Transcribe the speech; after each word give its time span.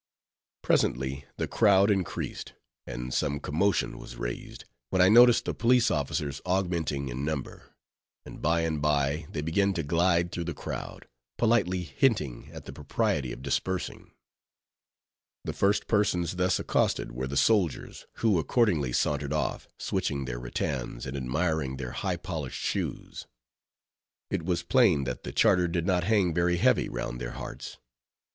Presently 0.63 1.25
the 1.37 1.47
crowd 1.47 1.91
increased, 1.91 2.53
and 2.87 3.13
some 3.13 3.39
commotion 3.39 3.99
was 3.99 4.15
raised, 4.15 4.65
when 4.89 4.99
I 4.99 5.09
noticed 5.09 5.45
the 5.45 5.53
police 5.53 5.91
officers 5.91 6.41
augmenting 6.43 7.09
in 7.09 7.23
number; 7.23 7.75
and 8.25 8.41
by 8.41 8.61
and 8.61 8.81
by, 8.81 9.27
they 9.29 9.41
began 9.41 9.73
to 9.75 9.83
glide 9.83 10.31
through 10.31 10.45
the 10.45 10.55
crowd, 10.55 11.07
politely 11.37 11.83
hinting 11.83 12.49
at 12.51 12.65
the 12.65 12.73
propriety 12.73 13.31
of 13.31 13.43
dispersing. 13.43 14.09
The 15.43 15.53
first 15.53 15.85
persons 15.87 16.37
thus 16.37 16.57
accosted 16.57 17.11
were 17.11 17.27
the 17.27 17.37
soldiers, 17.37 18.07
who 18.15 18.39
accordingly 18.39 18.93
sauntered 18.93 19.31
off, 19.33 19.67
switching 19.77 20.25
their 20.25 20.39
rattans, 20.39 21.05
and 21.05 21.15
admiring 21.15 21.77
their 21.77 21.91
high 21.91 22.17
polished 22.17 22.59
shoes. 22.59 23.27
It 24.31 24.41
was 24.41 24.63
plain 24.63 25.03
that 25.03 25.21
the 25.21 25.31
Charter 25.31 25.67
did 25.67 25.85
not 25.85 26.05
hang 26.05 26.33
very 26.33 26.57
heavy 26.57 26.89
round 26.89 27.21
their 27.21 27.33
hearts. 27.33 27.77